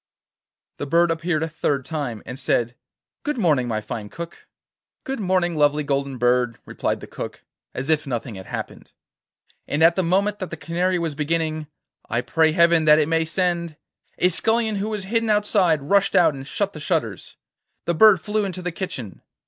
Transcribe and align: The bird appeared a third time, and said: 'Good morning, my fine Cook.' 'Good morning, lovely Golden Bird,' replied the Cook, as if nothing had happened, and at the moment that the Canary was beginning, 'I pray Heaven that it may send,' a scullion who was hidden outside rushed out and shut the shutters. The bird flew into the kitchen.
The 0.77 0.87
bird 0.87 1.11
appeared 1.11 1.43
a 1.43 1.47
third 1.47 1.85
time, 1.85 2.23
and 2.25 2.39
said: 2.39 2.75
'Good 3.21 3.37
morning, 3.37 3.67
my 3.67 3.81
fine 3.81 4.09
Cook.' 4.09 4.47
'Good 5.03 5.19
morning, 5.19 5.55
lovely 5.55 5.83
Golden 5.83 6.17
Bird,' 6.17 6.57
replied 6.65 7.01
the 7.01 7.05
Cook, 7.05 7.43
as 7.75 7.87
if 7.87 8.07
nothing 8.07 8.33
had 8.33 8.47
happened, 8.47 8.93
and 9.67 9.83
at 9.83 9.95
the 9.95 10.01
moment 10.01 10.39
that 10.39 10.49
the 10.49 10.57
Canary 10.57 10.97
was 10.97 11.13
beginning, 11.13 11.67
'I 12.09 12.21
pray 12.21 12.51
Heaven 12.51 12.85
that 12.85 12.97
it 12.97 13.09
may 13.09 13.23
send,' 13.23 13.77
a 14.17 14.29
scullion 14.29 14.77
who 14.77 14.89
was 14.89 15.03
hidden 15.03 15.29
outside 15.29 15.83
rushed 15.83 16.15
out 16.15 16.33
and 16.33 16.47
shut 16.47 16.73
the 16.73 16.79
shutters. 16.79 17.35
The 17.85 17.93
bird 17.93 18.19
flew 18.19 18.43
into 18.43 18.63
the 18.63 18.71
kitchen. 18.71 19.21